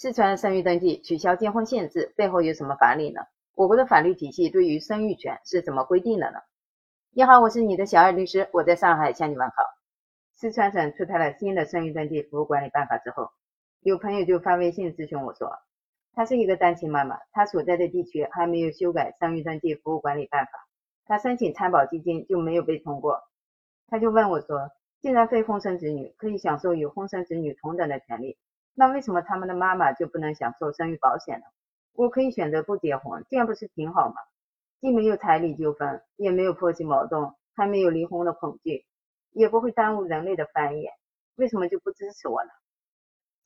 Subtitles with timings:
[0.00, 3.20] 四川生育登记取消结婚限制背后有什么法理呢？
[3.54, 6.38] 我国的法律体系对于生育权是怎么规定的呢？
[7.10, 9.56] 你好，我是你的小二律师，我在上海向你问好。
[10.32, 13.28] 四川省出台了新的生育登记服务管理办法之后，
[13.80, 15.52] 有朋友就发微信咨询我说，
[16.14, 20.52] 她是一个单亲妈妈，她所在的地区还没有修改生育登记服务管理办法，
[21.04, 23.20] 她申请参保基金就没有被通过。
[23.86, 24.70] 他就问我说，
[25.02, 28.38] 既然非婚生子女可以享受与婚生子女同等的权利。
[28.80, 31.44] 那为什么他们的妈妈就不能享受生育保险呢？
[31.92, 34.14] 我可以选择不结婚，这样不是挺好吗？
[34.80, 38.86] 既没有彩礼纠纷，也没有婆媳矛盾，还没有离婚的恐惧，
[39.32, 40.88] 也不会耽误人类的繁衍，
[41.36, 42.48] 为什么就不支持我呢？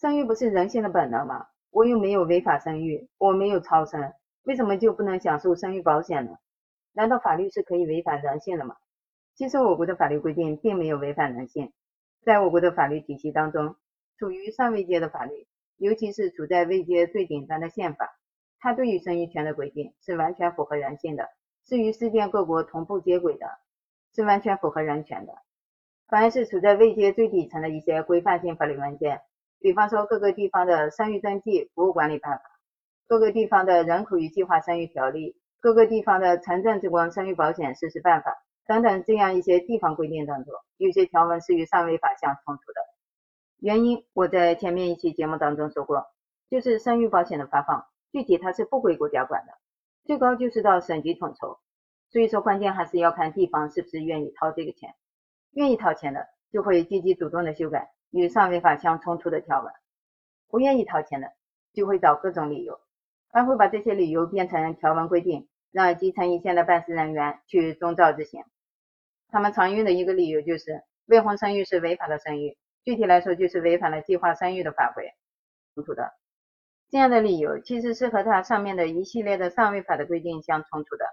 [0.00, 1.48] 生育不是人性的本能吗？
[1.72, 4.12] 我又没有违法生育，我没有超生，
[4.44, 6.36] 为什么就不能享受生育保险呢？
[6.92, 8.76] 难道法律是可以违反人性的吗？
[9.34, 11.72] 其实我国的法律规定并没有违反人性，
[12.22, 13.74] 在我国的法律体系当中。
[14.18, 15.46] 处于上位阶的法律，
[15.76, 18.16] 尤其是处在位阶最顶端的宪法，
[18.60, 21.28] 它对于生育权的规定是完全符合人性的，
[21.66, 23.46] 是与世界各国同步接轨的，
[24.14, 25.34] 是完全符合人权的。
[26.06, 29.22] 反而是处在位阶最底层的一些规范性法律文件，
[29.58, 32.42] 比方说各个地方的生育登记服务管理办法、
[33.08, 42.93] 各个地方的人口与计划生育条例、各个地方的城镇职工生育保险实施办法等等这样一些地方规定当中，有些条文是与上位法相冲突的。
[43.64, 46.04] 原因我在前面一期节目当中说过，
[46.50, 49.54] 就是生育保险的发放，具体它是不归国家管的，
[50.04, 51.58] 最高就是到省级统筹，
[52.10, 54.94] 所以说关键还是要看地方是不是愿意掏这个钱，
[55.52, 59.72] 愿意掏钱的就会积极主动的修改与上位法相冲突的条文，
[60.50, 61.32] 不愿意掏钱的
[61.72, 62.78] 就会找各种理由，
[63.32, 68.44] 还会把这些理由变成条文规定，让基层一线的办事人员去遵照执行。
[69.28, 72.58] 他们常用的一个理由就是未婚生育是违法的生育。
[72.84, 75.14] 具体来说，就是违反了计划生育的法规，
[75.74, 76.12] 冲突的。
[76.90, 81.04] 这样的理由其实是和它上面的一系列的上位法的规定相冲突的。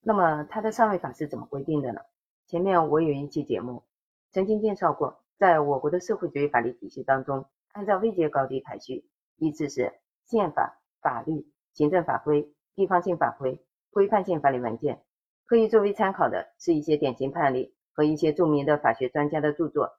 [0.00, 2.00] 那么它的上位法是怎么规定的呢？
[2.46, 3.82] 前面我有一期节目
[4.30, 9.04] 曾经介绍过，在我国的社会主义法律体系当中，按照位阶高低排序，
[9.36, 9.92] 依次是
[10.26, 13.60] 宪法、法律、行政法规、地方性法规、
[13.90, 15.02] 规范性法律文件。
[15.46, 19.90] 可以作为参考的是一些典型判例和一些著名的法学专家的著作。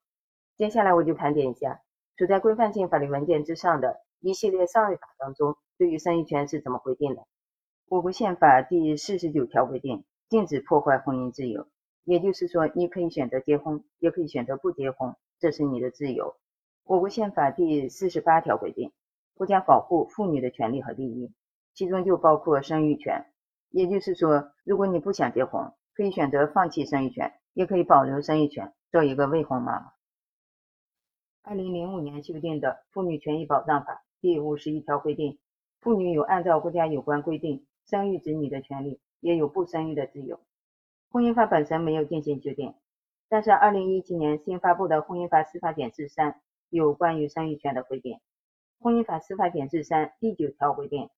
[0.57, 1.81] 接下来我就盘点一下
[2.16, 7.25] 处在规范性法律文件之上的一系列上位法当中，对于生育权是怎么规定的。
[7.89, 11.67] 我国宪法第四十九条规定，禁止破坏婚姻自由，
[12.05, 16.35] 也就是说，你可以选择结婚，也可以选择不结婚，这是你的自由。
[16.85, 18.93] 我国宪法第四十八条规定，
[19.33, 21.33] 国家保护妇女的权利和利益，
[21.73, 23.25] 其中就包括生育权。
[23.72, 29.94] 也就是说，如果你不想结婚，可以选择放弃生育权，也可以保留生育权，做一个未婚妈妈。
[31.47, 35.38] 二零零五年修订的《妇女权益保障法》第五十一条规定，
[35.79, 40.39] 妇女有按照国家有关规定生育子女的权利，也有不生育的自由。
[41.11, 42.73] 婚姻法本身没有进行修订，
[43.29, 46.31] 但是二零一七年新发布的《婚姻法司法解释三》
[46.72, 48.16] 有关于生育权的规定。
[48.79, 51.11] 《婚姻法司法解释三》第九条规定，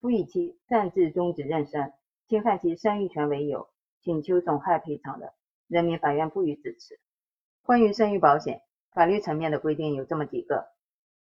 [0.00, 1.92] 不以其擅自终止妊娠、
[2.26, 3.68] 侵犯其生育权为由
[4.02, 5.34] 请求损害赔偿的，
[5.68, 6.98] 人民法院不予支持。
[7.62, 8.62] 关于生育保险。
[8.92, 10.68] 法律层面的规定有这么几个：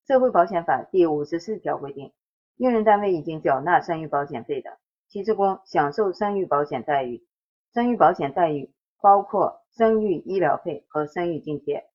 [0.06, 2.12] 社会保险法第五十四条规定，
[2.58, 4.78] 用人单位已经缴纳生育保险费的，
[5.10, 7.26] 其职工享受生育保险待遇。
[7.74, 11.86] 生育保险待遇包括生育医疗费和生育津贴。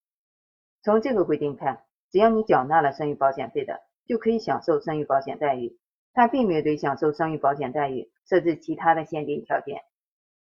[0.82, 5.78] 从这个规定看，只要你缴纳了生育保险费的，就可以享受生育保险待遇。
[6.14, 9.82] 它并没有对享受生育保险待遇设置其他的限定条件。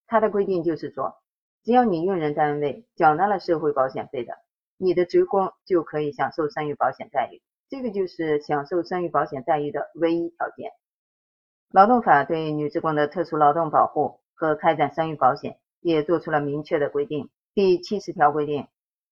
[0.05, 1.15] 它的规定就是说，
[1.63, 4.37] 只要你用人单位缴纳了社会保险费的，
[4.77, 10.71] 你的职工就可以享受生育保险待遇，这个就是享受生育保险待遇的唯一条件。
[11.71, 17.29] 劳动法对女职工的特殊劳动保护和开展生育保险也做出了明确的规定。
[17.53, 18.67] 第七十条规定，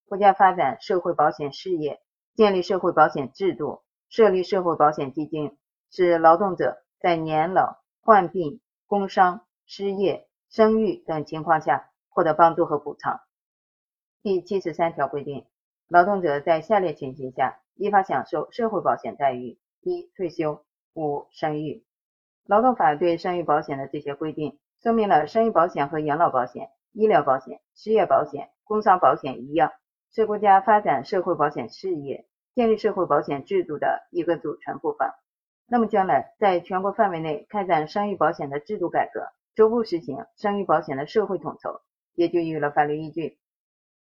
[0.08, 2.00] 国家发展社会保险事业，
[2.36, 5.58] 建立社会保险制度，设立社会保险基金，
[5.90, 13.20] 使劳动者在年老、患病、工伤、失业、生育等情况下获得帮助和补偿。
[14.22, 15.46] 第七十三条规定。
[15.88, 21.84] 劳动者在下列情形下依法享受社会保险待遇：一、退休；五、生育。
[22.48, 29.72] 劳动法对生育保险的这些规定，说明了生育保险和养老保险、医疗保险、失业保险、工伤保险一样，
[30.12, 35.08] 是国家发展社会保险事业、建立社会保险制度的一个组成部分。
[35.68, 41.82] 那么，将来在全国范围内开展生育保险的制度改革，逐步实行生育保险的社会统筹，
[42.14, 43.38] 也就有了法律依据。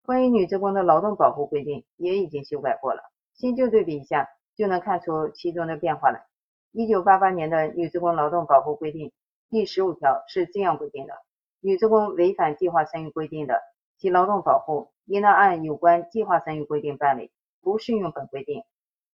[0.04, 3.02] 关于女职工的劳动保护规定也已经修改过了，
[3.34, 6.26] 新旧对比一下，就能看出其中的变化来。
[6.72, 9.12] 一九八八年的女职工劳动保护规定
[9.50, 11.14] 第十五条是这样规定的：
[11.60, 13.62] 女职工违反计划生育规定的，
[13.98, 17.32] 其劳动保护应当按有关计划生育规定办理，
[17.62, 18.64] 不适用本规定。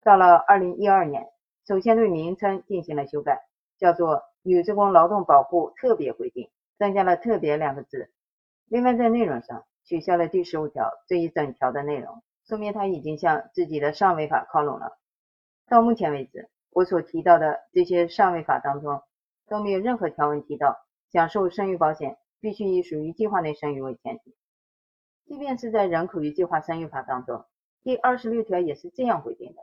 [0.02, 1.26] 到了二零一二年，
[1.66, 3.40] 首先对名称进行了修改，
[3.78, 6.44] 叫做《女职工劳动保护特别规定》，
[6.78, 8.12] 增加了“特别”两个字。
[8.68, 14.98] 另外，在内容上取消了第十五条这一整条的内容，说明他已经向自己的上位法靠拢了。
[15.68, 19.00] 到目前为止，我所提到的这些上位法当中，
[19.46, 20.76] 都没有任何条文提到
[21.12, 24.34] 享受生育保险必须以属于计划内生育为前提。
[25.24, 27.44] 即便是在人口与计划生育法当中，
[27.84, 29.62] 第二十六条也是这样规定的。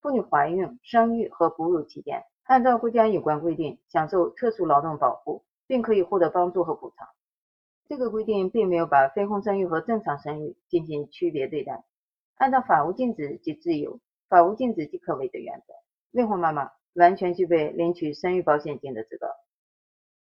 [0.00, 7.06] 妇女怀孕、生育和哺乳期间，按照国家有关规定享受特殊劳动保护，并可以获得帮助和补偿。
[7.90, 11.84] 这个规定并没有把非婚生育和正常生育进行区别对待。
[12.36, 13.98] 按照法无禁止即自由、
[14.28, 15.74] 法无禁止即可为的原则，
[16.12, 19.26] 未婚妈妈完全具备领取生育保险金的资格。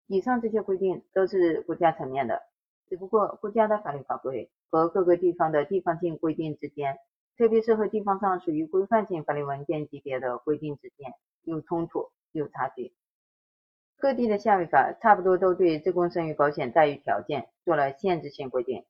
[0.07, 2.41] 以上这些规定都是国家层面的，
[2.87, 6.97] 只不过国家的法律法规和各个地方的地方性规定之间。
[7.37, 12.93] 特别是和地方上属于规范性法律文件级别的规定之间有冲突、有差距。
[13.97, 18.85] 各地的下位法差不多都对职工生育保险待遇条件做了限制性规定。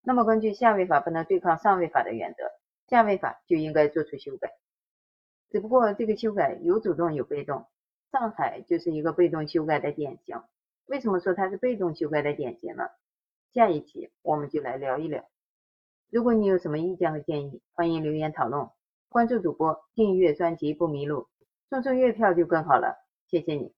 [0.00, 2.44] 那么，根据下位法不能对抗上位法的原则，
[2.88, 4.52] 下位法就应该做出修改。
[5.50, 7.66] 只不过这个修改有主动有被动，
[8.12, 10.40] 上海就是一个被动修改的典型。
[10.86, 12.84] 为什么说它是被动修改的典型呢？
[13.52, 15.24] 下一期我们就来聊一聊。
[16.10, 18.68] 如果你有什么意见和建议，欢迎留言讨论。
[19.08, 21.28] 关注主播，订阅专辑不迷路，
[21.70, 22.96] 送送月票就更好了。
[23.26, 23.72] 谢谢你。